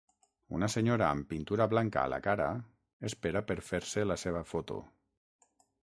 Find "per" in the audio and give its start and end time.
3.53-3.61